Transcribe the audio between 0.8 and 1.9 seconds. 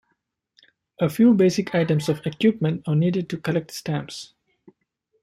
A few basic